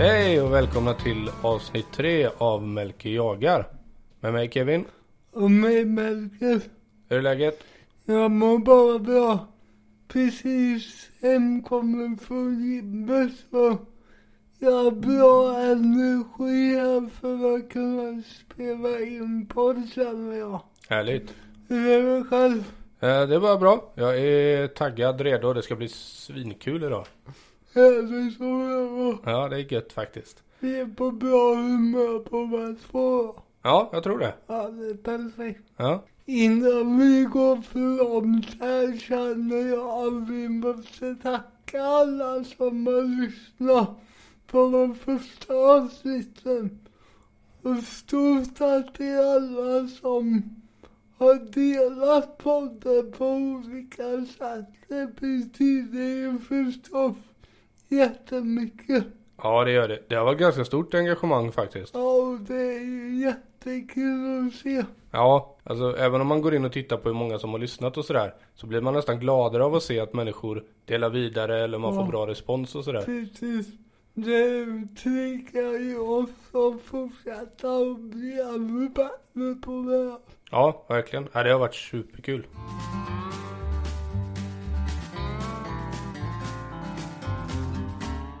[0.00, 3.66] Hej och välkomna till avsnitt tre av Melker jagar.
[4.20, 4.84] Med mig Kevin.
[5.32, 6.60] Och mig Melker.
[7.08, 7.64] Hur är läget?
[8.04, 9.46] Jag mår bara bra.
[10.08, 13.76] Precis hemkommen från gymmet så
[14.58, 20.62] jag har bra energi här för att kunna spela in podd känner jag.
[20.88, 21.34] Härligt.
[21.68, 22.64] Hur är det själv?
[23.00, 23.92] Eh, Det var bra.
[23.94, 25.52] Jag är taggad, redo.
[25.52, 27.06] Det ska bli svinkul idag.
[27.72, 30.42] Ja, det är gött faktiskt.
[30.58, 33.34] Vi är på bra humör på båda två.
[33.62, 34.34] Ja, jag tror det.
[34.46, 35.62] Ja, det är perfekt.
[35.76, 36.04] Ja.
[36.24, 43.22] Innan vi går för långt här känner jag att vi måste tacka alla som har
[43.22, 43.90] lyssnat
[44.46, 46.78] på de första avsnitten.
[47.62, 50.42] Och stort tack till alla som
[51.18, 54.66] har delat podden på olika sätt.
[54.88, 57.16] Det betyder ju förstås
[57.90, 59.04] jättemycket.
[59.42, 59.98] Ja, det gör det.
[60.08, 61.94] Det har varit ganska stort engagemang faktiskt.
[61.94, 64.84] Ja, det är ju jättekul att se.
[65.10, 67.96] Ja, alltså även om man går in och tittar på hur många som har lyssnat
[67.96, 68.34] och sådär.
[68.54, 72.00] Så blir man nästan gladare av att se att människor delar vidare eller man Ja.
[72.04, 73.02] får bra respons och sådär.
[73.02, 73.66] Precis.
[74.14, 74.66] Det
[75.02, 80.18] triggar ju oss att fortsätta och bli ännu bättre på det här.
[80.50, 81.28] Ja, verkligen.
[81.32, 82.46] Ja, det har varit superkul.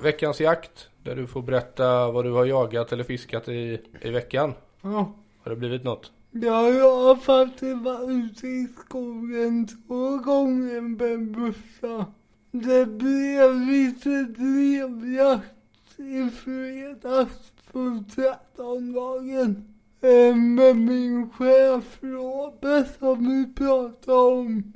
[0.02, 0.88] Veckans jakt.
[1.02, 4.52] Där du får berätta vad du har jagat eller fiskat i, i veckan.
[4.82, 5.14] Ja.
[5.42, 6.12] Har det blivit något?
[6.30, 12.04] Ja, jag har faktiskt varit ute i skogen två gånger med bussar.
[12.50, 15.54] Det blev lite drevjakt
[15.96, 19.64] i fredags på trettondagen.
[20.00, 24.72] Eh, Med min chef Robert som vi pratade om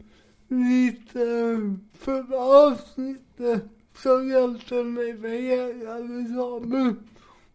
[0.48, 1.26] lite
[1.98, 3.64] förra avsnittet
[3.96, 6.96] som hjälpte mig med jägarexamen.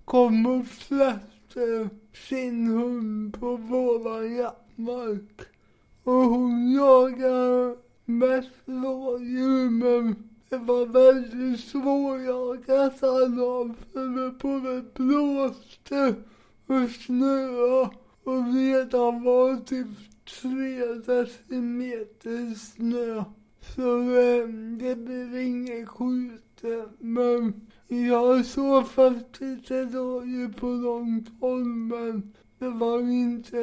[0.05, 1.89] Kom och eh, släppte
[2.27, 5.41] sin hund på våran jaktmark.
[6.03, 16.15] Och hon jagade mest rådjur men det var väldigt svårjagat alla för det både blåste
[16.67, 17.89] och snöade
[18.23, 19.87] och redan var typ
[20.41, 23.23] tre decimeter snö.
[23.75, 24.47] Så eh,
[24.79, 32.69] det blev inget skjute men jag såg faktiskt ett rådjur på långt håll men det
[32.69, 33.57] var inte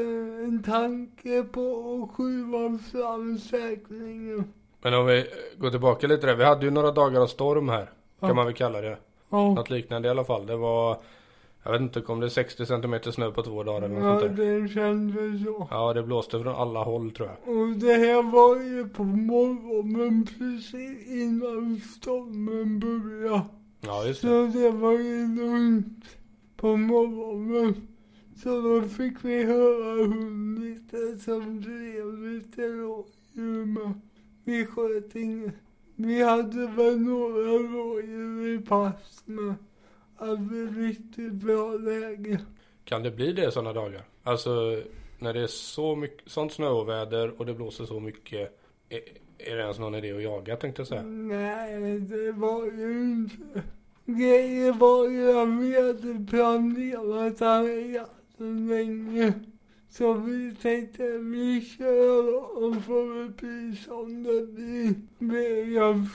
[0.45, 4.53] en tanke på att skjuta fram säkringen.
[4.83, 5.27] Men om vi
[5.59, 6.35] går tillbaka lite där.
[6.35, 7.91] Vi hade ju några dagar av storm här.
[8.21, 8.27] Ja.
[8.27, 8.99] Kan man väl kalla det.
[9.31, 10.47] Ja, Något liknande i alla fall.
[10.47, 10.97] Det var,
[11.67, 14.37] jag vet inte, kom det 60 centimeter snö på två dagar eller något ja sånt
[14.37, 14.61] där?
[14.61, 15.69] det kändes så.
[15.71, 17.57] Ja, det blåste från alla håll tror jag.
[17.57, 23.43] Och det här var ju på morgonen precis innan stormen började.
[23.81, 24.29] Ja, just det.
[24.29, 26.05] Så det var ju lugnt
[26.57, 27.75] på morgonen.
[28.43, 34.01] Så då fick vi höra hund lite som drev lite rådjur men
[34.45, 35.55] vi sköt inget.
[35.97, 39.55] Vi hade väl några rådjur i pass men
[40.19, 42.41] hade riktigt bra läge.
[42.85, 44.03] Kan det bli det sådana dagar?
[44.23, 44.83] Alltså
[45.19, 48.59] när det är så mycket, sånt snöoväder och det blåser så mycket.
[48.89, 49.01] Är,
[49.39, 51.03] är det ens någon idé att jaga tänkte jag säga.
[51.03, 53.63] Nej, det var ju inte.
[54.05, 57.41] Grejen var ju att vi hade planerat
[57.95, 59.33] jakten länge.
[59.91, 64.95] Så vi tänkte vi kör och får det bli som det blir.
[65.19, 66.07] Men jag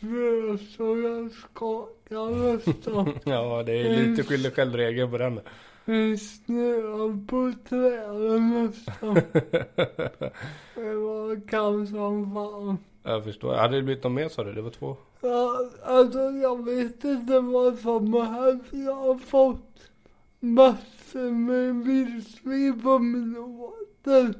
[0.00, 3.12] frös och jag skakade nästan.
[3.24, 5.40] Ja, det är lite skyldig självregel på den.
[5.84, 9.14] Det snöade på träden nästan.
[10.74, 12.78] Det var kallt som fan.
[13.02, 13.54] Jag förstår.
[13.54, 14.52] Hade det blivit någon mer sa du?
[14.52, 14.96] Det var två?
[15.20, 18.64] Ja, alltså jag vet inte vad som har hänt.
[18.70, 19.90] Jag har fått
[20.40, 24.34] massor med vildsvin på mina åter.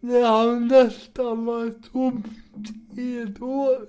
[0.00, 2.26] Det har nästan varit tomt
[2.96, 3.86] i ett år.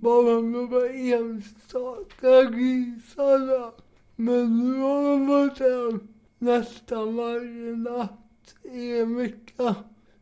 [0.00, 3.70] Bara några enstaka grisar där.
[4.16, 5.98] Men nu har de varit där
[6.38, 9.74] nästan varje natt i en vecka.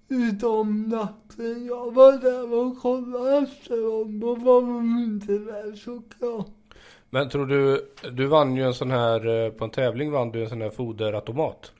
[0.09, 4.21] Utom natten jag var där och kollade efter dem.
[4.21, 6.47] Då var de inte där såklart.
[7.11, 10.43] Men tror du, du vann ju en sån här, eh, på en tävling vann du
[10.43, 11.73] en sån här foderautomat.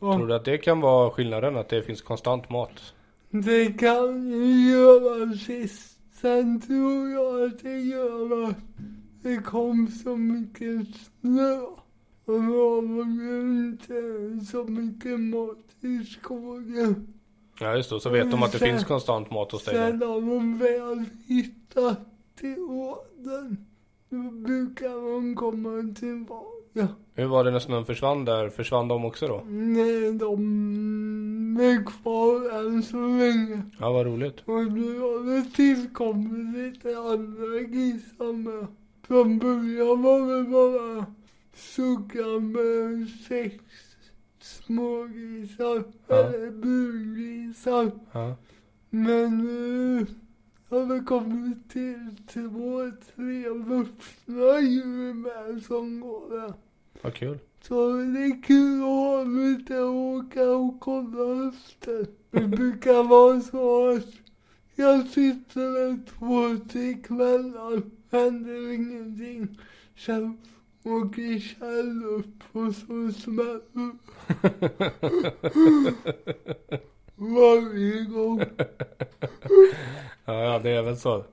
[0.00, 0.14] Ja.
[0.14, 1.56] Tror du att det kan vara skillnaden?
[1.56, 2.94] Att det finns konstant mat?
[3.30, 5.95] Det kan ju göra sist.
[6.20, 8.56] Sen tror jag att det gör att
[9.22, 10.86] det kom så mycket
[11.20, 11.56] snö.
[12.24, 17.06] Och då var det inte så mycket mat i skogen.
[17.60, 19.74] Ja just det, så vet de att det Sen- finns konstant mat hos dig.
[19.74, 21.98] Sen har de väl hittat
[22.40, 23.56] till ådern.
[24.10, 26.86] Då brukar de komma tillbaka Ja.
[27.14, 28.48] Hur var det när snön försvann där?
[28.48, 29.42] Försvann de också då?
[29.46, 33.62] Nej, de är kvar än så länge.
[33.78, 34.40] Ja, vad roligt.
[34.44, 38.66] Och nu har det tillkommit lite andra grisar med.
[39.06, 41.06] Från början var det bara
[41.54, 43.54] suckar med sex
[44.40, 46.14] smågrisar, Ja.
[46.16, 47.90] eller burgrisar.
[48.12, 48.34] Ja.
[48.90, 50.06] Men nu
[50.68, 56.52] har det kommit till två, tre vuxna djur med som går där.
[57.06, 57.38] Vad kul.
[57.62, 62.06] Så det är kul att ha lite att åka och kolla efter.
[62.30, 64.14] Det brukar vara så att
[64.74, 69.58] jag sitter där två, tre kvällar, händer ingenting.
[69.96, 70.38] Sen
[70.84, 73.92] åker Kjell upp och så smäller
[77.16, 78.42] varje gång.
[80.24, 81.24] Ja, det är väl så.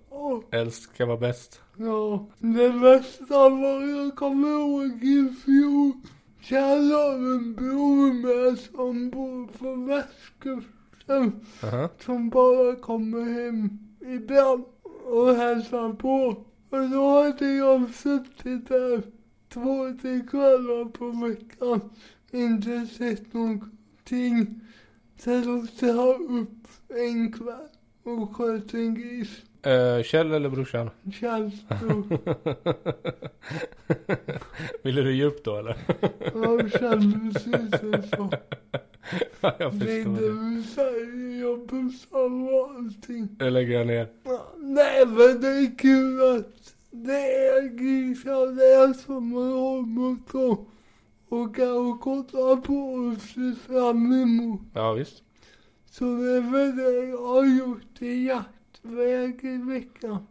[0.52, 1.63] Äldst ska vara bäst.
[1.78, 5.92] Ja, det värsta var jag kommer ihåg i fjol.
[6.42, 11.46] Kjell har en bror med som bor på västkusten.
[11.64, 11.90] Aha.
[12.00, 14.64] Som bara kommer hem ibland
[15.06, 16.46] och hälsar på.
[16.70, 19.04] Och då hade jag suttit där
[19.50, 21.82] två, tre kvällar på veckan.
[22.32, 24.62] Inte sett någonting.
[25.18, 27.70] Sen åkte jag upp en kväll
[28.04, 29.42] och sköt en gris.
[29.64, 30.90] Eh, Kjell eller brorsan?
[31.14, 32.04] Kjells bror.
[34.84, 35.78] Ville du ge upp då eller?
[36.34, 38.30] Jag kände precis så.
[39.42, 40.64] Ja, jag Det förstår det det.
[40.64, 43.28] säger, jag pussar och allting.
[43.40, 44.08] Nu lägger jag ner.
[44.58, 50.36] Nej men det är kul att det är grisar det är som man har mot
[51.30, 54.62] åka och kolla på och se fram emot.
[54.74, 55.24] Ja, visst.
[55.92, 58.32] Så det är väl det jag har gjort i
[58.84, 60.28] jaktväg i veckan.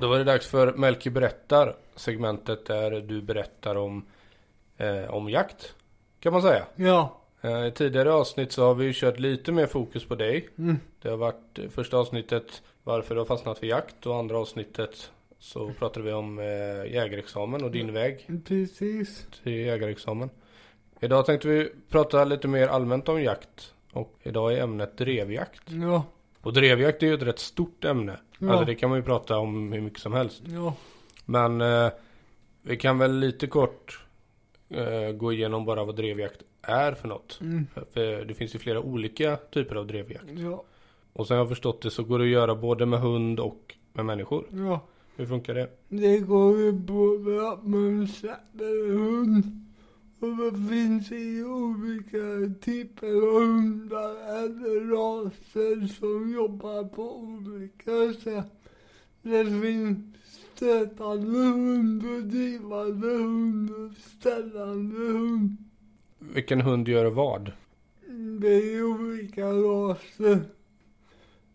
[0.00, 1.76] Då var det dags för Melker berättar.
[1.96, 4.04] Segmentet där du berättar om,
[4.76, 5.74] eh, om jakt.
[6.20, 6.66] Kan man säga.
[6.76, 7.20] Ja.
[7.40, 10.48] Eh, I tidigare avsnitt så har vi ju kört lite mer fokus på dig.
[10.58, 10.78] Mm.
[11.02, 15.10] Det har varit eh, första avsnittet varför du har fastnat för jakt och andra avsnittet
[15.38, 19.26] så pratade vi om eh, jägarexamen och din väg Precis.
[19.42, 20.30] till jägarexamen.
[21.02, 25.62] Idag tänkte vi prata lite mer allmänt om jakt och idag är ämnet drevjakt.
[25.66, 26.04] Ja.
[26.40, 28.16] Och drevjakt är ju ett rätt stort ämne.
[28.38, 28.50] Ja.
[28.50, 30.42] Alltså det kan man ju prata om hur mycket som helst.
[30.46, 30.74] Ja.
[31.24, 31.88] Men eh,
[32.62, 34.04] vi kan väl lite kort
[34.68, 37.38] eh, gå igenom bara vad drevjakt är för något.
[37.40, 37.66] Mm.
[37.92, 40.24] För det finns ju flera olika typer av drevjakt.
[40.28, 40.64] Ja.
[41.12, 43.74] Och sen jag har förstått det så går det att göra både med hund och
[43.92, 44.44] med människor.
[44.50, 44.80] Ja.
[45.16, 45.68] Hur funkar det?
[45.88, 49.62] Det går ju både att man släpper hund
[50.22, 54.10] och det finns ju olika typer av hundar
[54.44, 58.52] eller raser som jobbar på olika sätt.
[59.22, 60.16] Det finns
[60.54, 65.56] stötande hund och drivande hund och ställande hund.
[66.18, 67.52] Vilken hund gör vad?
[68.40, 70.40] Det är olika raser.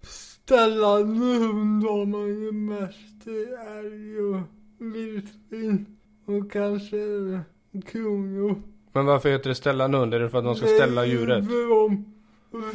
[0.02, 3.46] Ställande hund har man ju mest i
[3.78, 4.42] älg och
[4.78, 6.98] vildsvin och kanske
[7.86, 8.58] kronhjort.
[8.94, 10.14] Men varför heter det ställande hund?
[10.14, 11.46] Är det för att man ska ställa djuret?
[11.46, 12.06] För de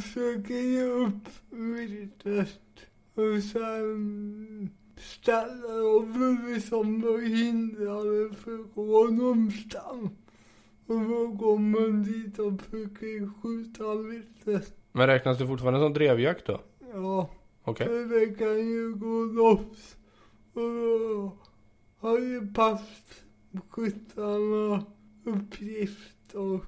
[0.00, 2.60] försöker ge upp viltet
[3.14, 10.10] och sen ställer de för liksom då hindrar det för att gå någonstans.
[10.86, 14.74] Och då går man dit och försöker skjuta viltet.
[14.92, 16.60] Men räknas det fortfarande som drevjakt då?
[16.94, 17.30] Ja,
[17.64, 17.86] Okej.
[17.86, 19.96] för det kan ju gå loss.
[20.52, 21.32] Och då
[21.98, 22.40] har ju
[23.52, 24.84] passkyttarna
[25.24, 26.64] uppgift och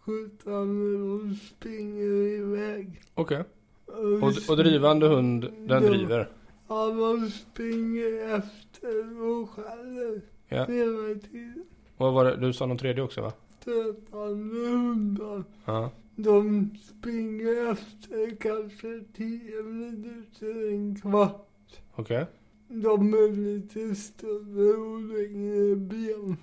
[0.00, 3.00] skjutarna de springer iväg.
[3.14, 3.44] Okej.
[3.86, 5.88] Och, och drivande hund, den Ja.
[5.90, 6.28] driver?
[6.68, 10.64] Ja, man springer efter och skäller Ja.
[10.64, 11.64] hela tiden.
[11.96, 12.36] Vad var det?
[12.36, 13.32] Du sa någon tredje också va?
[13.60, 15.44] Stötande hundar.
[15.64, 15.90] Ja.
[16.16, 21.80] De springer efter kanske tio minuter, en kvart.
[21.94, 22.26] Okej.
[22.68, 26.36] De är lite större och längre ben.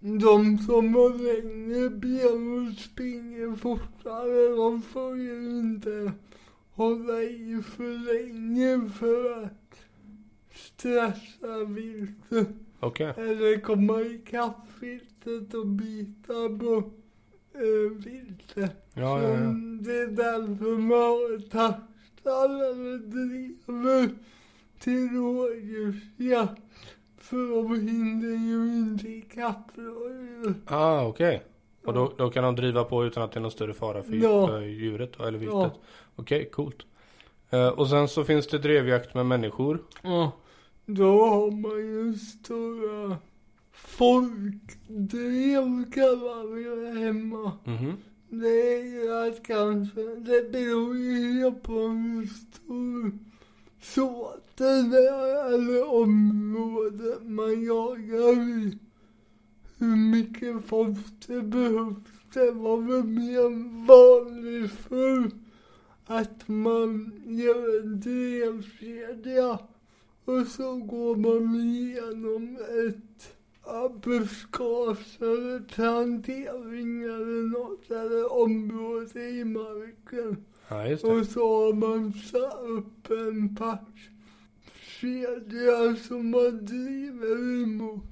[0.00, 6.12] De som har längre ben och springer fortare, de får ju inte
[6.70, 9.78] hålla i för länge för att
[10.54, 12.48] stressa viltet.
[12.80, 13.14] Okej.
[13.16, 16.90] Eller komma ikapp viltet och bita på
[17.54, 18.90] äh, viltet.
[18.94, 19.54] Ja, ja, ja.
[19.80, 24.08] Det är därför man har taxar eller driver
[24.78, 26.62] till rådjursjakt.
[27.18, 30.54] För de hinner ju inte ikapp rådjur.
[30.66, 31.42] Ah, okej.
[31.84, 34.12] Och då, då kan de driva på utan att det är någon större fara för,
[34.14, 34.46] Ja.
[34.46, 35.54] för djuret då, eller viltet?
[35.56, 35.70] Ja.
[36.16, 36.76] Okej, coolt.
[37.50, 39.82] Eh, och sen så finns det drevjakt med människor.
[40.02, 40.32] Ja,
[40.86, 43.16] då har man ju stora
[43.72, 47.52] folkdrev kallar vi det hemma.
[47.64, 47.92] Mhm.
[48.28, 53.18] Det är ju att kanske, det beror ju på hur stor
[53.80, 58.78] så det är området man jagar i.
[59.78, 61.96] Hur mycket folk det behövs.
[62.32, 65.30] Det var väl mer vanligt förr
[66.06, 69.58] att man gör en drevkedja
[70.24, 72.56] och så går man igenom
[72.86, 73.34] ett
[74.02, 80.44] buskage eller plantering eller något eller område i marken.
[80.68, 80.92] Ja.
[80.92, 83.56] Och så har man satt upp en
[85.00, 88.04] kedja som man driver emot.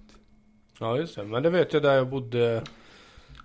[0.80, 1.24] Ja, just det.
[1.24, 2.64] Men det vet jag där jag bodde.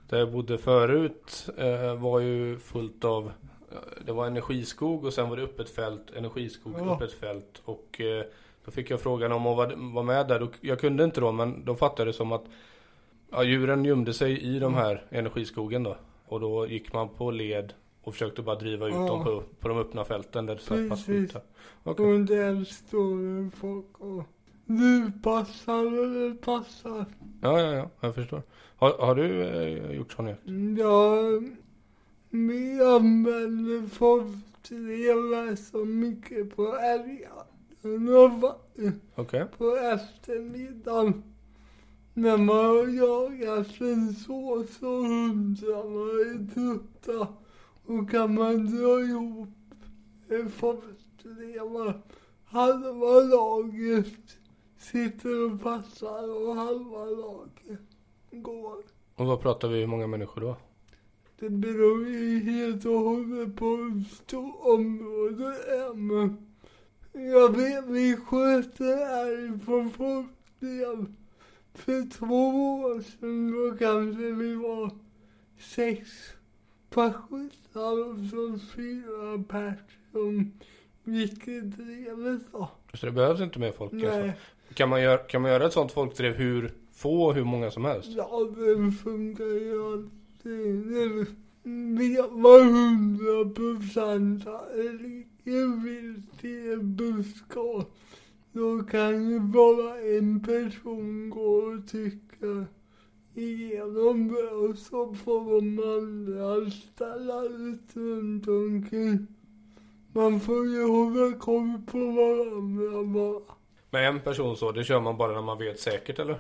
[0.10, 3.32] Där jag bodde förut eh, var ju fullt av
[3.72, 6.96] eh, Det var energiskog och sen var det öppet fält, energiskog, Ja.
[6.96, 8.24] öppet fält och eh,
[8.66, 10.48] Då fick jag frågan om att vara, vara med där.
[10.62, 12.44] Jag kunde inte då men de fattade det som att
[13.32, 15.98] ja, Djuren gömde sig i de här energiskogen då.
[16.26, 19.08] Och då gick man på led och försökte bara driva ut Ja.
[19.08, 21.42] dem på, på de öppna fälten där det satt passkyttar.
[21.84, 22.06] Okej.
[22.14, 24.24] Och där står folk och
[24.66, 27.06] lurpassar eller passar.
[27.42, 28.42] Ja, ja, ja, jag förstår.
[28.76, 30.42] Har, har du eh, gjort sån jakt?
[30.80, 31.16] Ja,
[32.30, 38.62] vi använder folkdrevar så mycket på älgjakten och
[39.16, 39.46] Okej.
[39.58, 41.24] på eftermiddagen.
[42.14, 42.56] När man
[43.82, 47.28] en så så hundrarna är trötta
[48.00, 49.50] och kan man dra ihop
[50.30, 52.02] en folkdrevar.
[52.46, 54.38] Halva laget
[54.78, 57.80] sitter och passar och halva laget
[58.32, 58.84] går.
[59.16, 60.58] Och vad pratar vi, hur många människor då?
[61.40, 66.48] Det beror ju helt och hållet på hur stort område det är men
[67.14, 71.06] jag vet vi sköt en älg på folkdel
[71.74, 72.50] för två
[72.82, 74.92] år sedan då kanske vi var
[75.60, 76.10] sex
[76.96, 79.80] passkyttar och så fyra pers
[80.12, 80.52] som
[81.04, 82.70] gick i drevet då.
[82.94, 84.20] Så det behövs inte mer folk alltså.
[84.20, 84.34] Nej,
[84.74, 87.86] Kan man, göra, kan man göra ett sånt folkdrev hur få och hur många som
[87.86, 88.10] helst?
[88.10, 90.86] ja det funkar ju alltid.
[91.98, 94.46] Vet man hundra procent
[95.44, 97.86] i en buskage.
[98.52, 102.66] Då kan ju bara en person gå och tycka
[103.36, 109.28] igenom och så får de andra ställa ut runt omkring.
[110.14, 113.56] Man får ju hålla koll på varandra bara.
[113.90, 116.40] Med en person så, det kör man bara när man vet säkert eller?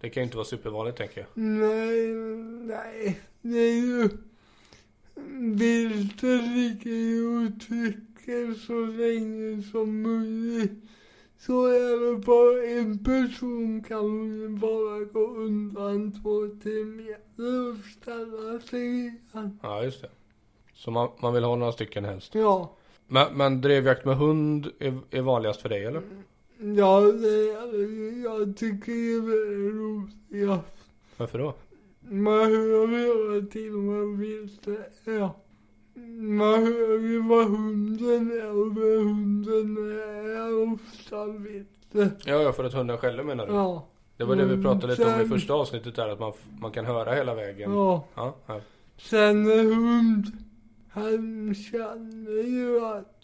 [0.00, 1.28] Det kan ju inte vara supervanligt tänker jag.
[1.34, 2.06] Nej,
[2.66, 3.20] nej.
[3.42, 4.08] Det är ju...
[5.56, 10.72] Viltet ligger ju och trycker så länge som möjligt.
[11.38, 16.40] Så är det bara en person kan bara gå undan två,
[16.84, 19.58] meter och ställa sig igen.
[19.62, 20.08] Ja, just det.
[20.74, 22.34] Så man, man vill ha några stycken helst.
[22.34, 22.76] Ja,
[23.06, 26.02] Men, men drevjakt med hund är, är vanligast för dig eller?
[26.76, 28.24] ja det är.
[28.24, 30.76] Jag tycker det är roligast.
[31.16, 31.54] Varför då?
[32.00, 35.30] Man hör hela tiden vad viltet är.
[36.18, 39.76] Man hör ju vad hunden är och vad hunden
[40.36, 42.12] är ofta viltet.
[42.26, 43.52] Ja, ja, för att hunden skäller menar du?
[43.52, 43.86] Ja.
[44.16, 46.70] Det var det vi pratade lite om i Sen- första avsnittet där, att man, man
[46.72, 47.72] kan höra hela vägen.
[47.72, 48.04] Ja.
[48.14, 48.60] Ja, ja.
[48.96, 50.24] Sen en hund,
[50.90, 53.14] han känner ju att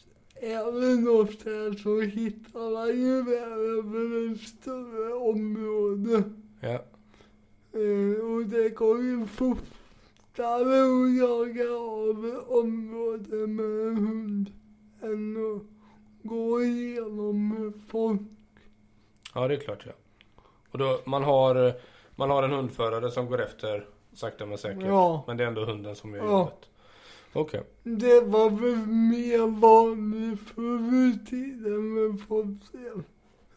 [1.04, 6.22] något här så hittar han ju över ett större område.
[6.60, 6.84] ja.
[7.80, 9.26] Eh, och det går ju
[10.34, 14.50] fortare att jaga av ett område med en hund
[15.02, 15.62] än att
[16.22, 18.20] gå igenom med folk.
[19.34, 19.92] Ja, det är klart ja.
[20.70, 21.72] Och då, man har,
[22.16, 24.82] man har en hundförare som går efter sakta men säkert.
[24.84, 25.24] Ja.
[25.26, 26.30] Men det är ändå hunden som gör Ja.
[26.38, 26.68] jobbet.
[27.32, 27.62] Okej.
[27.82, 33.02] Det var väl mer vanligt förr i tiden med folkdel.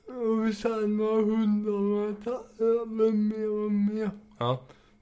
[0.05, 4.09] Och sen har hundarna tagit över mer och mer.
[4.39, 4.59] Ja.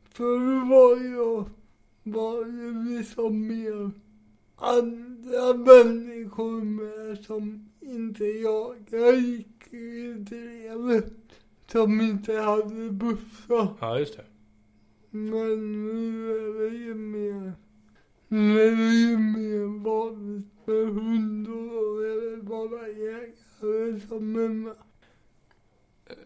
[0.10, 1.46] Förr var jag,
[2.06, 3.92] var ju liksom mer
[4.56, 11.14] andra människor med som inte jagar gick i drevet.
[11.72, 13.76] Som inte hade bussar.
[13.80, 14.26] Ja, just det.
[15.10, 17.54] Men nu är det ju mer,
[18.28, 24.36] nu är det ju mer vanligt med hund och då är det bara jägare som
[24.36, 24.76] är med.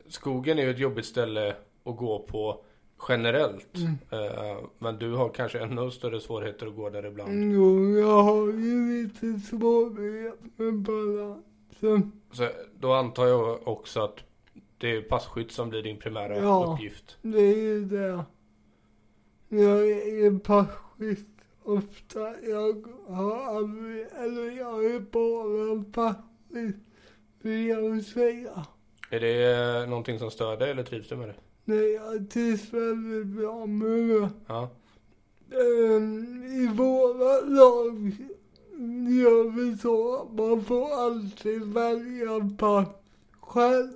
[0.08, 2.64] Skogen är ju ett jobbigt ställe att gå på
[3.10, 3.76] generellt.
[3.78, 3.98] Mm.
[4.12, 7.54] Eh, men du har kanske ännu större svårigheter att gå där ibland.
[7.54, 12.12] Jo, jag har ju lite svårighet med balansen.
[12.32, 12.48] Så
[12.80, 14.18] då antar jag också att
[14.78, 16.74] det är passkytt som blir din primära Ja.
[16.74, 17.18] uppgift.
[17.22, 18.24] Det är ju det.
[19.50, 21.28] Jag är passkytt
[21.64, 22.20] ofta.
[22.42, 26.76] Jag har aldrig, eller jag är bara passkytt,
[27.42, 28.66] vill jag säga.
[29.12, 31.36] Är det eh, någonting som stör dig eller trivs du med det?
[31.70, 34.30] Nej, jag trivs väldigt bra med det.
[34.48, 34.70] Ja.
[35.52, 38.16] Ehm, I våra lag
[39.10, 42.88] gör vi så att man får alltid välja pass
[43.40, 43.92] själv.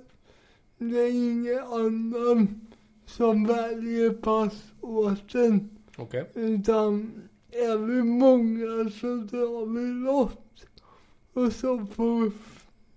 [0.78, 2.60] Det är ingen annan
[3.06, 5.70] som väljer pass åt en.
[5.96, 6.30] Okej.
[6.34, 7.12] Utan
[7.50, 10.66] är vi många så drar vi lott.
[11.32, 12.32] Och så får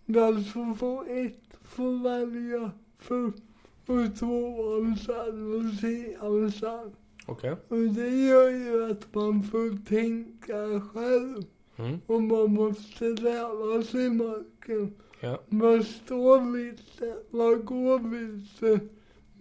[0.05, 3.46] den som får ett får välja först
[3.87, 6.95] och tvåan sen och trean sen.
[7.25, 7.51] Okej.
[7.67, 11.43] Och det gör ju att man får tänka själv.
[11.75, 11.99] Mm.
[12.05, 14.93] Och man måste lära sig marken.
[15.19, 15.41] Ja.
[15.49, 17.27] Var står viltet?
[17.29, 18.91] Var går viltet?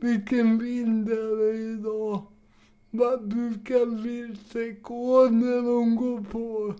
[0.00, 2.22] Vilken vind är det idag?
[2.90, 6.74] Vad brukar viltet gå när de går på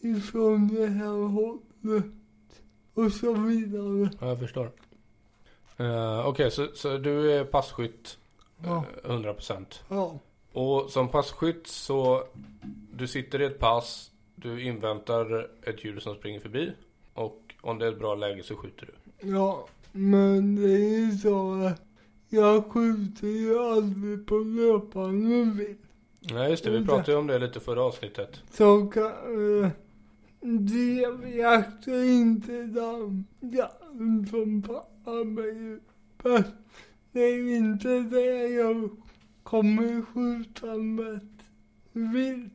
[0.00, 2.04] ifrån det här hållet?
[2.94, 4.10] Och så vidare.
[4.20, 4.70] Ja, jag förstår.
[5.80, 8.18] Uh, Okej, så, så du är passkytt
[8.64, 8.84] Ja.
[9.04, 9.64] eh, 100%.
[9.88, 10.18] Ja.
[10.52, 12.22] Och som passkytt så
[12.92, 16.72] du sitter i ett pass, du inväntar ett djur som springer förbi
[17.14, 19.28] och om det är ett bra läge så skjuter du.
[19.30, 21.70] Ja, men det är ju så
[22.28, 25.78] jag skjuter ju aldrig på löpande vilt.
[26.20, 28.42] Nej just det, vi pratade ju om det lite förra avsnittet.
[28.50, 29.04] Så kan,
[29.64, 29.70] äh,
[30.40, 34.26] drevjakt är inte den jakten
[36.22, 36.52] bäst.
[37.12, 38.90] Det är inte det jag
[39.42, 41.42] kommer skjuta mest
[41.92, 42.52] vilt.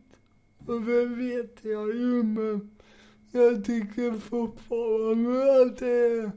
[0.65, 2.71] Och det vet jag ju men
[3.31, 6.31] jag tycker fortfarande att det är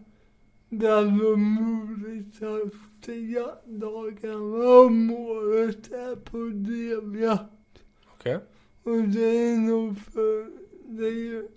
[0.68, 7.82] bland de roligaste jaktdagarna om året är på drevjakt.
[8.14, 8.38] Okej.
[8.82, 10.50] Och det är nog för
[10.88, 11.48] det är ju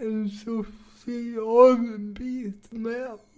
[0.00, 3.36] en social bit med att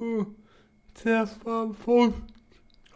[1.03, 2.15] träffa folk.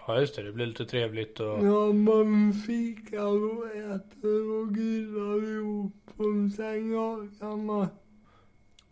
[0.07, 5.53] Ja just det, det blir lite trevligt och Ja, man fikar och äter och grillar
[5.55, 7.87] ihop och sen jagar man.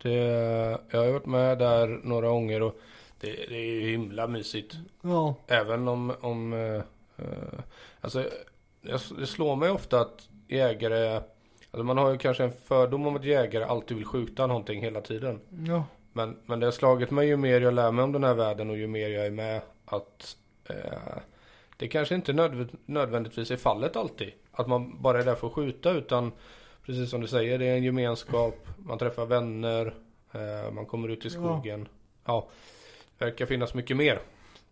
[0.01, 0.09] det,
[0.89, 2.79] jag har varit med där några gånger och
[3.19, 4.75] det, det är ju himla mysigt.
[5.01, 6.75] Ja, Även om, om eh,
[7.25, 7.59] eh,
[8.01, 8.29] alltså
[8.81, 11.15] det slår mig ofta att jägare,
[11.71, 15.01] alltså man har ju kanske en fördom om att jägare alltid vill skjuta någonting hela
[15.01, 15.39] tiden.
[15.67, 18.33] ja, Men, men det har slagit mig ju mer jag lär mig om den här
[18.33, 20.37] världen och ju mer jag är med att
[20.69, 21.17] eh,
[21.77, 24.31] det kanske inte nödv- nödvändigtvis är fallet alltid.
[24.51, 26.31] Att man bara är där för att skjuta utan
[26.85, 29.95] precis som du säger, det är en gemenskap, man träffar vänner,
[30.31, 31.29] eh, man kommer ut i Ja.
[31.29, 31.87] skogen.
[32.25, 32.47] Ja,
[33.17, 34.19] det verkar finnas mycket mer.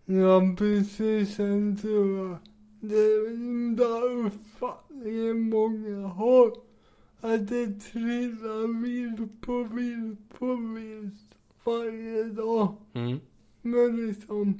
[0.05, 1.35] ja precis.
[1.35, 2.37] Sen tror jag
[2.81, 6.51] det är den där uppfattningen många har.
[7.21, 12.75] Att det trillar vilt på vilt på vilt varje dag.
[12.93, 13.19] Mm.
[13.61, 14.59] Men liksom,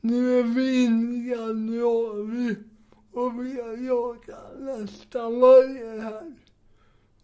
[0.00, 2.56] nu är vi inne i januari
[3.12, 6.34] och vi har jagat nästan varje helg.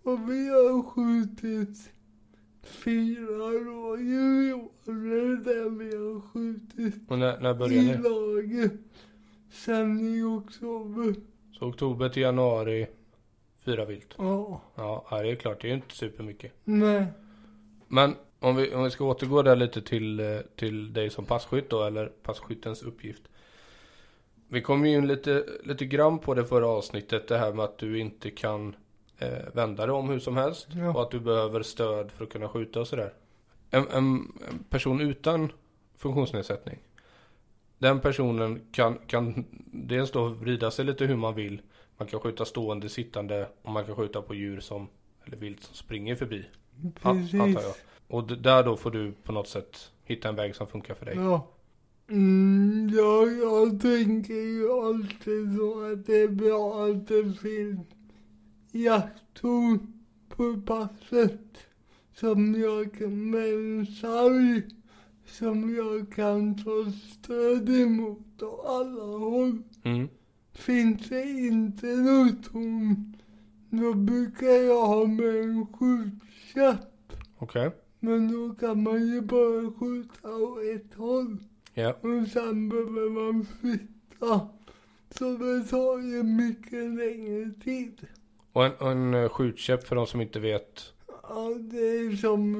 [0.03, 1.91] Och vi har skjutit
[2.63, 4.71] fyra rådjur i år.
[5.45, 7.97] Det vi har skjutit Och när, när börjar i ni?
[7.97, 8.73] laget.
[9.51, 11.15] Sen i oktober.
[11.53, 12.87] Så oktober till januari,
[13.65, 14.15] fyra vilt.
[14.19, 16.53] Ja, Ja, det är klart, det är ju inte supermycket.
[16.65, 17.07] nej.
[17.89, 21.71] Men om vi, om vi ska återgå där lite till, eh, till dig som passkytt
[21.71, 23.23] då, eller passkyttens uppgift.
[24.49, 27.79] Vi kom ju in lite, lite grann på det förra avsnittet, det här med att
[27.79, 28.77] du inte kan
[29.19, 30.69] eh, vända dig om hur som helst.
[30.71, 30.95] Ja.
[30.95, 33.13] Och att du behöver stöd för att kunna skjuta och sådär.
[33.71, 35.53] En, en, en person utan
[35.97, 36.79] funktionsnedsättning.
[37.79, 41.63] Den personen kan, kan dels då vrida sig lite hur man vill.
[41.99, 44.89] Man kan skjuta stående, sittande och man kan skjuta på djur som,
[45.25, 46.45] eller vilt som springer förbi.
[46.95, 47.41] Precis.
[47.41, 47.75] Antar jag.
[48.09, 51.17] Och där då får du på något sätt hitta en väg som funkar för dig.
[51.17, 51.49] Ja.
[52.11, 57.87] Mm, ja, jag tänker ju alltid så att det är bra att det finns
[58.73, 59.93] jakttorn
[60.29, 61.59] på passet
[62.15, 64.63] som jag kan mänsa i,
[65.27, 69.63] som jag kan ta stöd emot åt alla håll.
[69.83, 70.09] Mm.
[70.59, 73.17] Finns det inte något torn,
[73.71, 77.13] då brukar jag ha med en skjutkäpp.
[77.39, 77.71] Okej.
[78.01, 81.37] Men då kan man ju bara skjuta åt ett håll.
[81.75, 81.93] Ja.
[81.93, 84.49] Och sen behöver man flytta
[85.11, 88.07] Så det tar ju mycket längre tid.
[88.53, 90.93] Och en, och en eh, skjutkäpp för de som inte vet.
[91.23, 92.55] Ja, det är som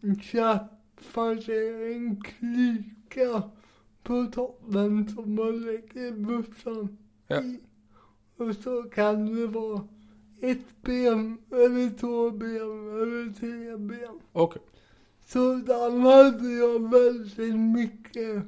[0.00, 3.42] en käppar sig en klyka
[4.02, 6.98] på toppen som man lägger bössan
[7.34, 7.42] Ja.
[8.36, 9.88] Och så kan det vara
[10.40, 14.20] ett ben, eller två ben, eller tre ben.
[14.32, 14.62] Okej.
[15.26, 18.42] Så där hade jag väldigt mycket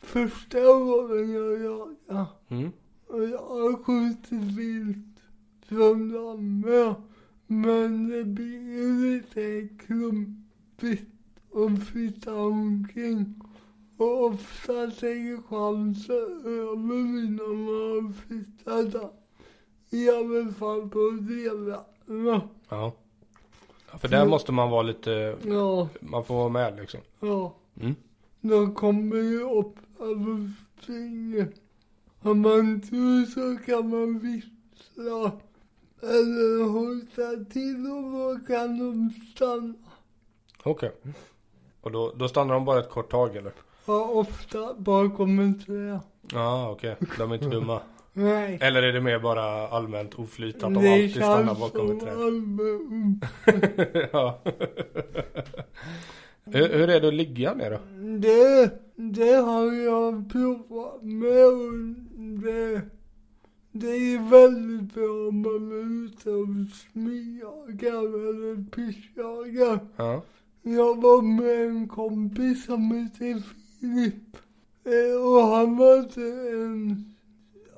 [0.00, 2.26] första åren jag jagade.
[2.48, 2.72] Mm.
[3.06, 5.20] Och jag har skjutit vilt
[5.68, 6.94] från dem med.
[7.46, 11.12] Men det blir lite klumpigt
[11.54, 13.34] att flytta omkring.
[13.96, 19.12] Och oftast är chansen över innan man har flyttat.
[19.90, 21.84] I alla fall på delarna.
[22.06, 22.48] Ja.
[22.68, 22.92] ja.
[23.98, 27.00] För där måste man vara lite, Ja, man får vara med liksom.
[27.20, 27.54] ja.
[27.80, 27.94] Mm.
[28.40, 31.48] De kommer ju upp över springer.
[32.22, 35.32] Om man tur så kan man vissla.
[36.02, 39.74] Eller hojta till och då kan de stanna.
[40.62, 40.92] Okej.
[41.80, 43.52] Och då, då stannar de bara ett kort tag eller?
[43.86, 46.00] Ja, ofta bakom en trä.
[46.32, 46.96] Ja okej.
[47.18, 47.80] De är inte dumma.
[48.12, 48.58] Nej.
[48.60, 52.16] Eller är det mer bara allmänt oflyt att de alltid stannar bakom ett träd?
[54.12, 54.40] ja.
[56.44, 57.78] hur, hur är det att ligga ner då?
[58.18, 61.52] Det, det har jag provat med
[62.44, 62.80] det,
[63.72, 66.46] det är väldigt bra om man är ute och
[66.92, 69.78] smyger eller pissjagar.
[69.96, 70.22] Ja.
[70.62, 73.24] Jag var med en kompis som hette
[74.84, 77.14] Eh, Och han hade en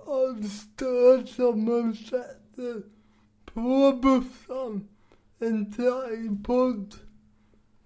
[0.07, 2.83] av stöd som man sätter
[3.45, 4.89] på bussen.
[5.39, 6.95] En tripod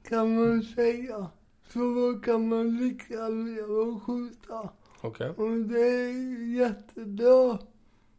[0.03, 1.31] kan man säga.
[1.69, 2.77] Så då kan man
[3.29, 4.69] ner och skjuta.
[5.01, 5.31] Okej.
[5.31, 7.59] Och det är jättebra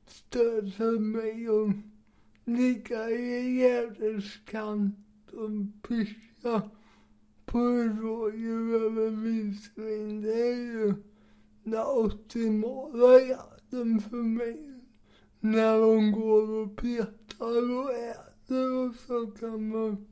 [0.08, 1.76] stöd för mig att
[2.46, 4.96] ligga i gärderskant
[5.32, 5.50] och
[5.88, 6.70] pyssla
[7.54, 7.60] på
[8.02, 10.22] rådjur över vildsvin.
[10.22, 10.94] Det är ju
[11.63, 14.82] den optimala jakten för mig.
[15.39, 20.08] När de går och petar och äter och så kan man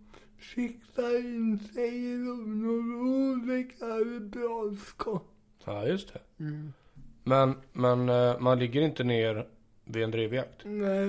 [0.55, 2.39] sikta in sig i och
[3.07, 5.33] och lägga ett bra skott.
[5.65, 6.21] Ja just det.
[7.23, 9.47] Men, men eh, man ligger inte ner
[9.85, 10.61] vid en drevjakt?
[10.65, 11.07] Nej,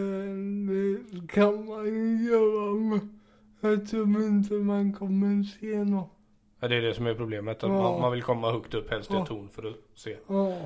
[1.11, 3.21] det kan man ju göra men
[3.61, 6.22] jag tror inte man kommer se något.
[6.63, 7.57] Ja, det är det som är problemet.
[7.65, 7.83] Att Ja.
[7.83, 10.17] man, man vill komma högt upp, helst i ett torn för att se.
[10.29, 10.57] Ja,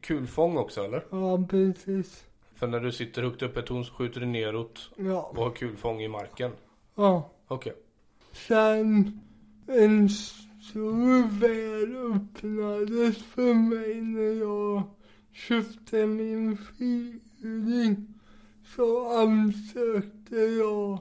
[0.00, 1.04] Kulfång också eller?
[1.10, 2.24] ja precis.
[2.54, 5.44] För när du sitter högt upp i ett torn så skjuter du neråt Ja, och
[5.44, 6.50] har kulfång i marken.
[6.94, 7.30] ja.
[7.48, 7.72] Okej.
[8.32, 9.20] Sen
[9.66, 14.82] en stor värld öppnades för mig när jag
[15.32, 18.06] köpte min fyrhjuling.
[18.76, 20.98] Så ansökte jag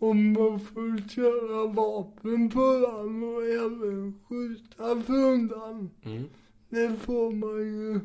[0.00, 5.90] om att få köra vapen på den och även skjuta från den.
[6.02, 6.28] Mm.
[6.68, 8.00] Det får man ju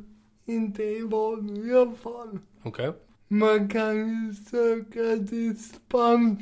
[0.45, 2.39] inte i vanliga fall.
[2.63, 2.93] Okej.
[3.27, 6.39] Man kan ju söka dispens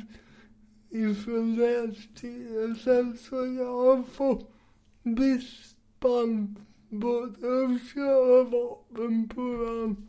[0.90, 4.54] ifrån Länsstyrelsen så jag har fått
[5.02, 10.08] dispens både att köra vapen på den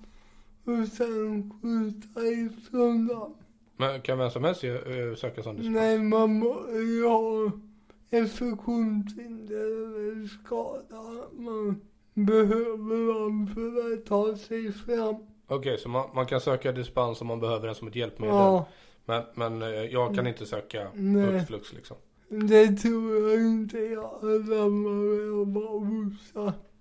[0.66, 3.45] och sen skjuta ifrån den.
[3.78, 4.72] Men kan vem som helst eh,
[5.18, 5.76] söka sån dispens?
[5.76, 7.52] Nej, man må ju ha
[8.10, 11.04] ett funktionshinder skada.
[11.32, 11.82] Man
[12.14, 15.16] behöver den för att ta sig fram.
[15.48, 18.36] Okej, så man, man kan söka dispens om man behöver den som ett hjälpmedel.
[18.36, 18.68] Ja,
[19.06, 21.24] Men, men eh, jag kan inte söka Nej.
[21.26, 21.98] högt flux liksom.
[22.30, 26.72] det tror jag inte jag med att vara bosatt.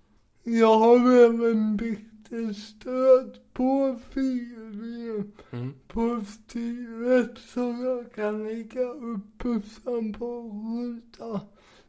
[0.42, 5.74] Jag har även byggt ett stöd på fyrhjulingen Mm.
[5.88, 11.40] på styret så jag kan lägga upp bussen på skjuta.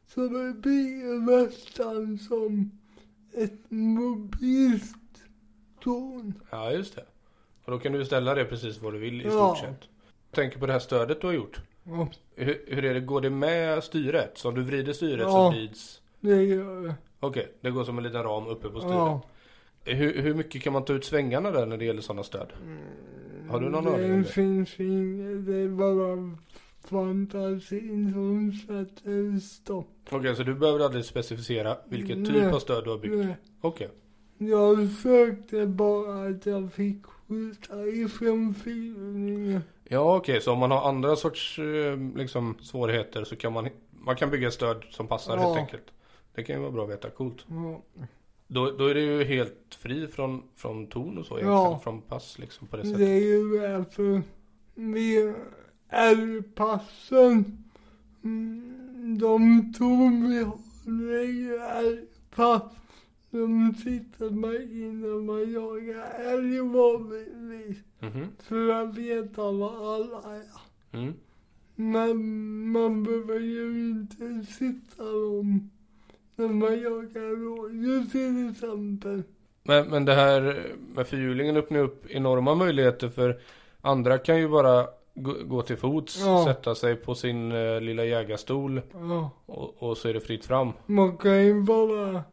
[0.08, 2.72] Så det blir nästan som
[3.34, 5.24] ett mobilt
[5.84, 6.34] torn.
[6.50, 7.06] Ja, just det.
[7.66, 9.32] Och då kan du ställa det precis vad du vill i Ja.
[9.56, 9.90] stort sett.
[10.30, 11.60] Jag tänker på det här stödet du har gjort.
[11.84, 14.38] Ja, Hur, hur är det, går det med styret?
[14.38, 15.32] Så om du vrider styret Ja.
[15.32, 16.02] så vrids...
[16.20, 16.96] det gör det.
[17.20, 18.96] Okej, det går som en liten ram uppe på styret.
[18.96, 19.22] Ja.
[19.86, 22.54] Hur, hur mycket kan man ta ut svängarna där när det gäller sådana stöd?
[23.50, 24.24] Har du någon aning om Det det?
[24.24, 26.38] finns inget, det är bara
[26.90, 29.88] fantasin som sätter stopp.
[30.10, 32.52] Okej, så du behöver aldrig specificera vilket typ Nej.
[32.52, 33.38] av stöd du har byggt?
[33.62, 33.90] Okej.
[34.38, 39.62] Jag sökte bara att jag fick skjuta ifrån fyrhjulingen.
[39.84, 44.16] Ja, okej, så om man har andra sorts eh, liksom, svårigheter så kan man, man
[44.16, 45.42] kan bygga stöd som passar Ja.
[45.44, 45.84] helt enkelt.
[46.36, 47.46] Det kan ju vara bra att veta, coolt.
[47.50, 47.82] Ja.
[48.48, 51.54] Då, då är det ju helt fri från, från ton och så egentligen.
[51.54, 51.80] Ja.
[51.84, 53.08] Från pass liksom på det Det sättet.
[53.08, 54.22] är ju därför
[54.76, 55.34] vi
[55.90, 57.64] R-passen,
[59.20, 62.64] de tog vi håller R-pass.
[63.32, 67.78] De sitter man innan man jagar älg vanligtvis.
[68.00, 68.28] Mhm.
[68.40, 70.44] För att veta vad alla är.
[70.98, 71.14] Mm.
[71.76, 72.18] Men
[72.72, 75.70] man behöver ju inte sitta dem
[76.36, 79.24] när man jagar rådjur till exempel.
[79.64, 83.40] Men, men det här med fyrhjulingen öppnar upp enorma möjligheter för
[83.82, 84.88] andra kan ju bara
[85.46, 86.44] gå, till fots, Ja.
[86.48, 89.30] sätta sig på sin eh, lilla jägarstol Ja.
[89.46, 90.72] och, och så är det fritt fram.
[90.86, 92.24] Man kan ju bara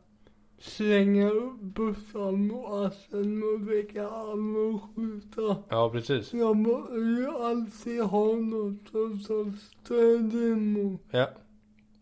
[0.58, 5.56] slänga upp bussen och assen och väcka arm och skjuta.
[5.68, 6.32] Ja, precis.
[6.34, 9.44] Jag måste ju alltid ha något att ta
[9.84, 11.00] stöd emot.
[11.10, 11.28] Ja.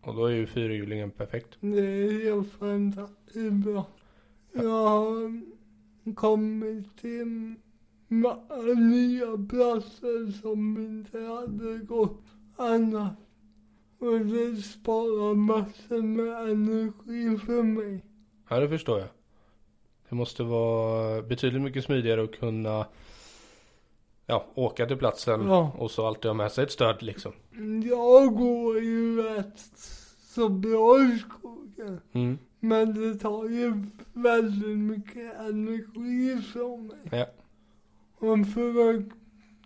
[0.01, 1.57] Och då är ju fyrhjulingen perfekt.
[1.59, 3.85] Det är helt fantastiskt bra.
[4.53, 5.41] Jag har
[6.15, 7.55] kommit till
[8.77, 12.23] nya platser som inte hade gått
[12.55, 13.13] annars.
[13.99, 18.05] Och det sparar massor med energi för mig.
[18.49, 19.09] Ja, det förstår jag.
[20.09, 22.85] Det måste vara betydligt mycket smidigare att kunna
[24.31, 25.71] ja, åka till platsen Ja.
[25.77, 27.31] och så alltid ha med sig ett stöd liksom.
[27.83, 29.59] Jag går ju rätt
[30.21, 32.01] så bra i skogen.
[32.11, 32.37] Mm.
[32.59, 33.73] Men det tar ju
[34.13, 36.97] väldigt mycket energi från mig.
[37.11, 37.25] Ja.
[38.17, 39.03] Och för att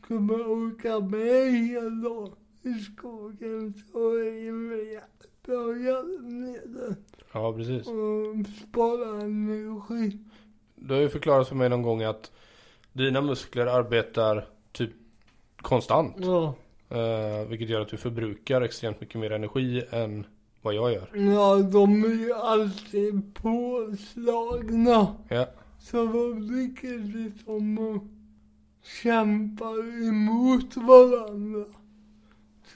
[0.08, 6.96] kunna åka med hela dagen i skogen så är det jättebra hjälpmedel.
[7.34, 7.88] ja, precis.
[7.88, 8.36] Och
[8.70, 10.20] spara energi.
[10.76, 12.32] Du har ju förklarat för mig någon gång att
[12.94, 14.46] dina muskler arbetar
[14.76, 14.92] typ
[15.58, 16.16] konstant.
[16.20, 16.56] Ja.
[16.90, 20.26] Eh, vilket gör att du förbrukar extremt mycket mer energi än
[20.62, 21.10] vad jag gör.
[21.34, 25.16] Ja, de är ju alltid påslagna.
[25.30, 25.48] Ja,
[25.80, 28.04] Så de ligger liksom och
[29.04, 31.66] kämpar emot varandra.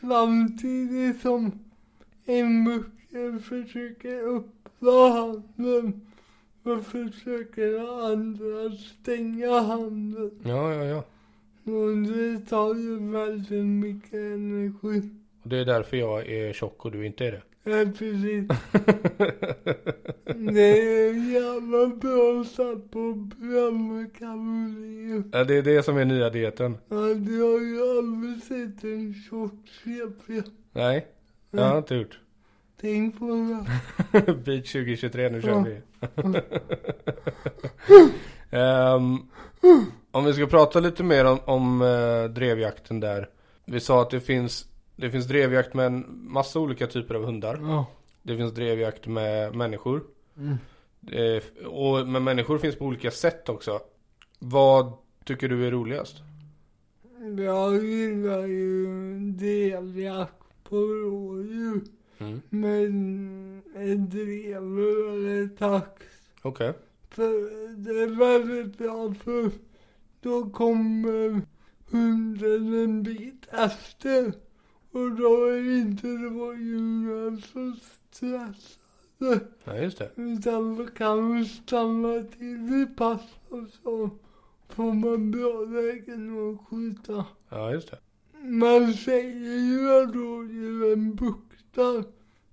[0.02, 1.52] Samtidigt som
[2.26, 6.02] en muskel försöker öppna handen
[6.64, 7.80] och försöker
[8.12, 10.32] andra stänga handen.
[10.44, 10.84] ja, ja.
[10.84, 11.04] ja.
[11.70, 15.10] Och det tar ju väldigt mycket energi.
[15.44, 17.42] Och det är därför jag är tjock och du inte är det.
[17.64, 18.48] Ja, precis.
[20.54, 25.24] Det är en jävla bra sätt på att bränna kalorier.
[25.32, 26.78] Ja, det är det som är nya dieten.
[26.90, 29.54] Ja, du har ju aldrig sett en tjock
[29.84, 30.50] CP.
[30.72, 31.08] Nej,
[31.52, 32.20] det har jag inte gjort.
[32.82, 34.34] Tänk på det.
[34.46, 35.82] Beat 2023, nu kör vi.
[38.52, 39.18] Ehm,
[40.12, 43.30] om vi ska prata lite mer om, om eh, drevjakten där.
[43.66, 47.60] Vi sa att det finns, det finns drevjakt med en massa olika typer av hundar.
[47.62, 47.86] Ja.
[48.24, 50.04] Det finns drevjakt med människor.
[50.38, 50.58] Mm.
[51.12, 53.80] Eh, och med människor finns på olika sätt också.
[54.40, 54.94] Vad
[55.26, 56.16] tycker du är roligast?
[57.38, 58.86] Jag gillar ju
[59.20, 61.82] drevjakt på rådjur.
[62.18, 62.42] Mm.
[62.50, 66.04] Men en drever eller tax.
[66.42, 66.74] Okej.
[67.10, 67.32] För
[67.78, 69.52] det är väldigt bra för
[70.22, 71.42] då kommer
[71.92, 74.34] hunden en bit efter.
[74.92, 79.40] Och då är inte rådjuren så stressade.
[79.64, 80.12] Ja, just det.
[80.16, 84.10] Utan då kan vi stanna till i pass och så
[84.70, 87.26] får man bra lägen att skjuta.
[87.50, 88.00] Ja, just det.
[88.44, 92.04] Man säger ju att rådjuren buktar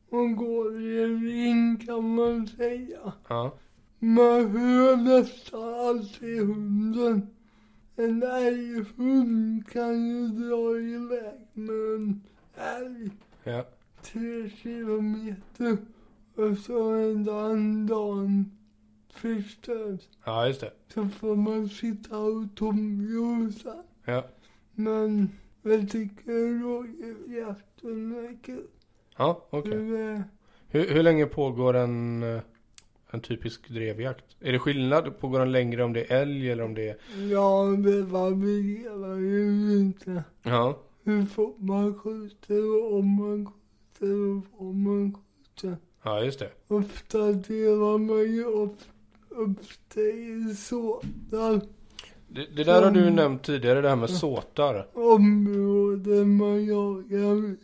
[0.09, 3.13] och går i en ring kan man säga.
[3.29, 3.59] Ja.
[3.99, 7.27] Man hör nästan alltid hunden.
[7.97, 12.23] En älghund kan ju dra iväg med en
[12.57, 13.11] älg
[13.45, 13.65] Ja.
[14.03, 15.77] tre kilometer
[16.35, 18.51] och så är den dagen
[19.13, 19.99] förstörd.
[20.25, 20.73] Ja, just det.
[20.95, 23.75] Så får man sitta och tomjosa.
[24.05, 24.25] Ja.
[24.75, 25.29] Men
[25.63, 28.67] jag tycker rådjursjakten är kul.
[29.17, 29.73] Ja, okej.
[29.73, 30.23] Det-
[30.69, 32.41] Hur, hur länge pågår en, eh,
[33.17, 34.25] en typisk drevjakt?
[34.41, 35.21] Är det skillnad?
[35.21, 36.97] Pågår den längre om det är älg eller om det är...
[37.31, 40.25] Ja, det varierar ju inte.
[40.43, 40.79] Ja.
[41.05, 45.77] hur fort man skjuter om man skjuter och var man skjuter.
[46.03, 46.51] Ja, just det.
[46.69, 48.79] Ofta delar man ju upp,
[49.29, 49.61] upp
[49.95, 51.61] det i sådana
[52.29, 54.87] Det, det där har du nämnt tidigare, det här med såtar.
[54.95, 57.57] områden man jagar i.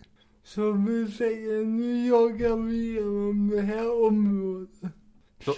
[0.45, 4.93] Så vi säger nu jagar vi igenom det här området.
[5.45, 5.55] Då-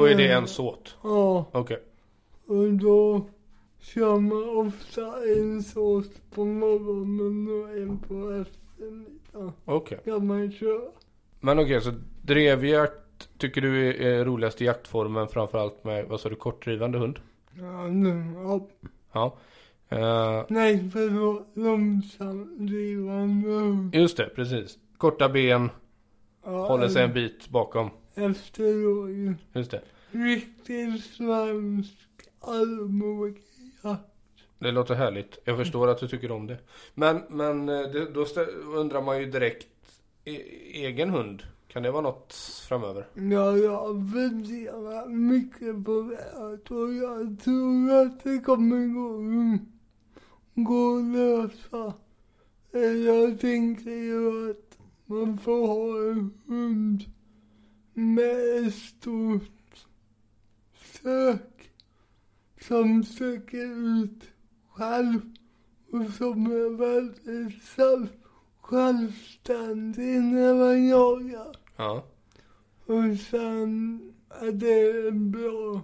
[0.00, 0.96] Då är det en såt.
[1.02, 1.78] Ja, Okej.
[2.46, 3.26] och då
[3.80, 9.52] kör man ofta en sås på morgonen och en på eftermiddagen.
[9.64, 9.98] Okej.
[10.04, 10.80] Kan man köra.
[11.40, 16.34] Men okej, så drevjakt tycker du är, är roligaste jaktformen framförallt med, vad sa du,
[16.36, 17.18] kortdrivande hund?
[17.58, 18.66] Ja, nu, ja.
[19.12, 19.36] Ja.
[19.88, 21.46] Eh, Nej, förlåt.
[21.54, 23.94] Långsamdrivande hund.
[23.94, 24.78] just det, precis.
[24.98, 25.70] Korta ben,
[26.44, 27.90] Ja, håller sig en bit bakom.
[28.14, 29.34] Efter rådjur.
[29.52, 29.82] Just det.
[30.10, 32.08] Riktigt svensk
[32.40, 34.10] allmogejakt.
[34.58, 35.38] Det låter härligt.
[35.44, 36.58] Jag förstår att du tycker om det.
[36.94, 38.26] Men, men eh, det, då
[38.76, 39.68] undrar man ju direkt,
[40.24, 40.36] e,
[40.72, 42.34] egen hund, kan det vara något
[42.68, 43.06] framöver?
[43.14, 49.58] Ja, jag har funderat mycket på det och jag tror att det kommer gå,
[50.54, 51.92] gå att lösa.
[53.06, 57.04] Jag tänker ju att man får ha en hund
[57.94, 59.86] med ett stort
[61.02, 61.70] sök
[62.60, 64.22] som söker ut
[64.68, 65.20] själv
[65.90, 68.08] och som är väldigt själv-
[68.60, 71.56] självständig när man jagar.
[71.76, 72.04] Ja.
[72.86, 75.80] Och sen är det en bra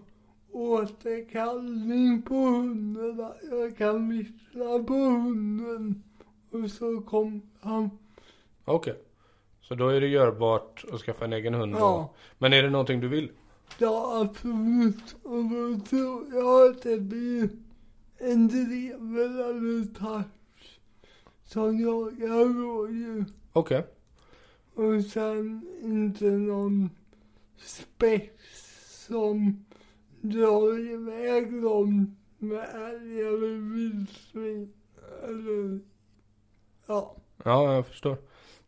[0.52, 3.32] återkallning på hunden.
[3.50, 6.02] Jag kan vissla på hunden
[6.50, 7.90] och så kommer han.
[8.64, 9.09] Okej.
[9.70, 11.74] Så då är det görbart att skaffa en egen hund?
[11.78, 11.94] Ja.
[12.04, 13.30] och- Men är det någonting du vill?
[13.78, 15.16] Ja, absolut.
[15.22, 17.48] Då tror jag att det blir
[18.18, 20.28] en drever eller tax
[21.44, 23.24] som jagar rådjur.
[23.52, 23.86] Okej.
[24.74, 26.90] Och sen inte någon
[27.56, 28.34] spex
[29.06, 29.64] som
[30.20, 34.72] drar iväg långt med älg eller vildsvin.
[35.24, 35.80] Eller,
[36.86, 38.16] ja, Ja, jag förstår.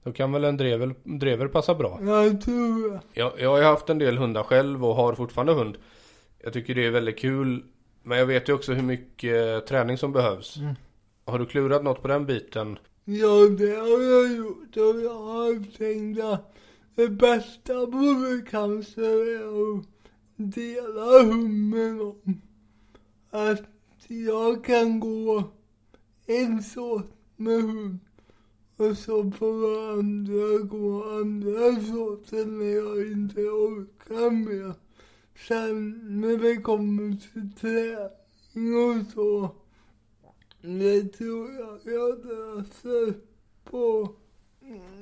[0.03, 1.99] Då kan väl en drever, drever passa bra?
[2.03, 3.01] jag tror.
[3.13, 5.79] Jag, jag har ju haft en del hundar själv och har fortfarande hund.
[6.39, 7.65] Jag tycker det är väldigt kul.
[8.03, 10.57] Men jag vet ju också hur mycket träning som behövs.
[10.57, 10.75] Mm.
[11.25, 12.79] Har du klurat något på den biten?
[13.05, 16.55] Ja, det har jag gjort och jag har tänkt att
[16.95, 19.85] det bästa vore kanske att
[20.37, 22.43] dela hund med någon.
[23.31, 23.63] Att
[24.09, 25.45] jag kan gå
[26.27, 27.99] en sort med hund
[28.91, 34.75] och så får andra gå andra sorter när jag inte orkar mer.
[35.49, 39.51] Sen när det kommer till träning och så
[40.61, 43.15] det tror jag jag löser
[43.65, 44.15] på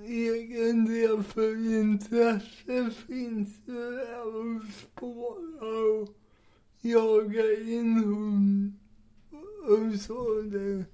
[0.07, 6.09] egen del för intresse finns ju där att spåra och
[6.81, 8.73] jaga in hund
[9.63, 10.43] och så.
[10.43, 10.85] Det är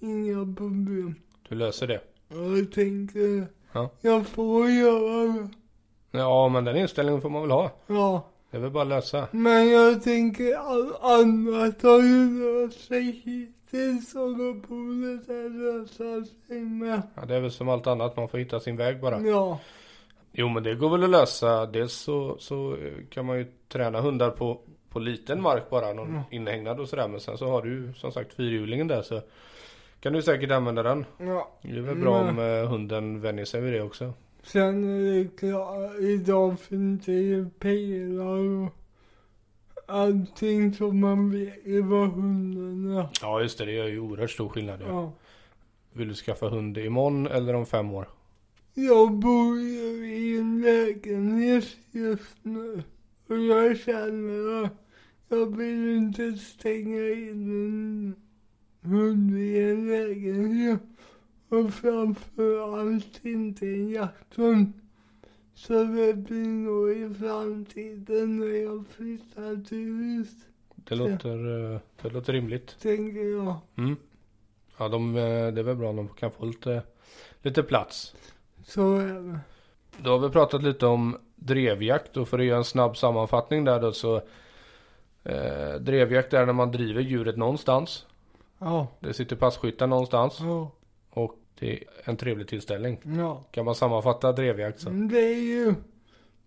[0.00, 1.14] inga problem.
[1.48, 2.09] Du löser det?
[2.30, 3.90] Jag tänker Ja.
[4.00, 5.48] jag får göra det.
[6.18, 7.70] Ja, men den inställningen får man väl ha.
[7.86, 9.28] Ja, Det är väl bara att lösa.
[9.30, 16.24] men jag tänker all annat har ju löst sig hittills och då borde det lösa
[16.46, 17.02] sig med.
[17.14, 19.20] Ja, det är väl som allt annat, man får hitta sin väg bara.
[19.20, 19.58] Ja.
[20.32, 21.66] Jo, men det går väl att lösa.
[21.66, 22.76] Dels så, så
[23.10, 26.20] kan man ju träna hundar på, på liten mark bara, någon Mm.
[26.30, 27.08] inhägnad och sådär.
[27.08, 29.20] Men sen så har du ju som sagt fyrhjulingen där så
[30.00, 31.04] kan du säkert använda den.
[31.18, 31.50] Ja.
[31.62, 32.38] Det är väl bra Mm.
[32.38, 34.12] om eh, hunden vänjer sig vid det också.
[34.42, 38.68] Sen är det klart, idag finns det ju pilar och
[39.86, 43.08] allting som man vet vad hunden är.
[43.22, 43.64] Ja, just det.
[43.64, 44.80] Det gör ju oerhört stor skillnad.
[44.80, 44.86] Ja.
[44.88, 45.12] Ja.
[45.92, 48.08] Vill du skaffa hund imorgon eller om fem år?
[48.74, 52.82] Jag bor ju i en lägenhet just nu
[53.28, 54.72] och jag känner att
[55.28, 58.14] jag vill inte stänga in en
[58.82, 60.80] hund i en lägenhet
[61.48, 64.72] och framförallt inte en jakthund.
[65.54, 70.28] Så det blir nog i framtiden när jag flyttar till hus,
[70.74, 72.76] Det låter, eh, det låter rimligt.
[72.82, 73.56] tänker jag.
[73.76, 73.96] Mm.
[74.78, 76.82] Ja, de, eh, det är väl bra om de kan få lite,
[77.42, 78.14] lite plats.
[78.64, 79.38] Så är det.
[80.02, 83.80] Då har vi pratat lite om drevjakt och för att göra en snabb sammanfattning där
[83.80, 84.16] då så
[85.24, 88.06] eh, Drevjakt är när man driver djuret någonstans.
[88.60, 90.70] Ja, Det sitter passkyttar någonstans ja,
[91.10, 92.98] och det är en trevlig tillställning.
[93.04, 93.44] ja.
[93.50, 94.90] Kan man sammanfatta drevjakt så?
[94.90, 95.74] Det är ju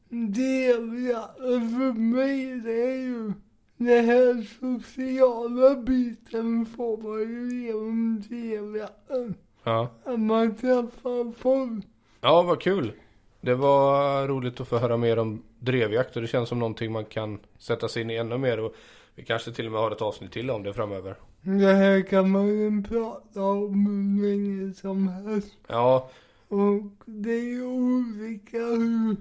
[0.10, 0.66] det
[1.10, 3.34] jag, för mig det är ju
[3.78, 9.36] den här sociala biten får man ju genom drevjakten.
[9.64, 9.88] Ja.
[10.06, 11.86] Att man träffar folk.
[12.22, 12.94] ja, vad kul.
[13.42, 17.06] Det var roligt att få höra mer om drevjakt och det känns som någonting man
[17.06, 18.74] kan sätta sig in i ännu mer och
[19.16, 21.16] vi kanske till och med har ett avsnitt till om det framöver.
[21.46, 25.58] Det här kan man ju prata om hur länge som helst.
[25.68, 26.10] Ja,
[26.48, 29.16] Och det är ju olika hur,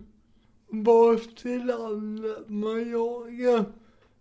[0.68, 3.64] vart till landet man jagar.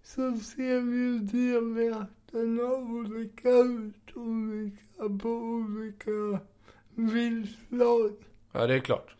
[0.04, 6.39] Så ser vi ju drevjakterna olika ut, olika på olika
[6.95, 8.12] viltslag.
[8.52, 9.16] ja det är klart.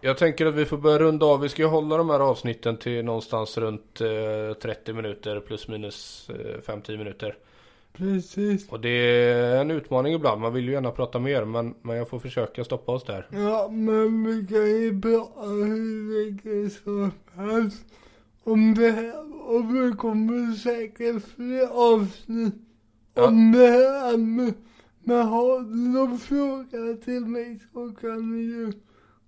[0.00, 1.40] Jag tänker att vi får börja runda av.
[1.40, 6.30] Vi ska ju hålla de här avsnitten till någonstans runt eh, 30 minuter plus minus
[6.30, 7.36] eh, 5-10 minuter.
[7.96, 8.68] Precis.
[8.68, 10.40] Och det är en utmaning ibland.
[10.40, 13.26] Man vill ju gärna prata mer men, men jag får försöka stoppa oss där.
[13.32, 17.84] Ja, men vi kan ju prata hur mycket som helst
[18.44, 19.14] om det här.
[19.50, 22.54] Och vi kommer säkert fler avsnitt
[23.14, 23.26] Ja.
[23.26, 24.56] om det här ämnet.
[25.04, 28.72] Men har du någon fråga till mig så kan du ju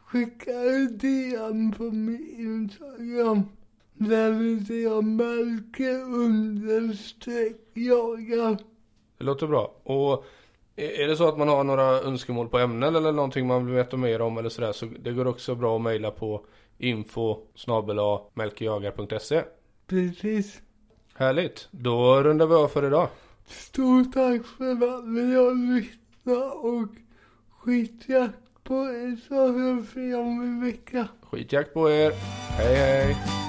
[0.07, 3.43] skicka en DM på min Instagram.
[3.99, 8.59] Jag Melker understreck jagar.
[9.19, 9.75] Det låter bra.
[9.83, 10.25] Och
[10.77, 13.75] är är det så att man har några önskemål på ämnen eller någonting man vill
[13.75, 16.45] veta mer om eller sådär så det går också bra att mejla på
[16.79, 17.37] info
[18.35, 19.43] melkejagar.se
[19.87, 20.61] Precis.
[21.15, 21.69] Härligt.
[21.71, 23.09] Då rundar vi av för idag.
[23.47, 26.89] Stort tack för att ni har lyssnat och
[27.59, 31.09] skitjakt på er så hörs vi om en vecka.
[31.23, 32.13] Skitjakt på er.
[32.59, 33.48] Hej hej.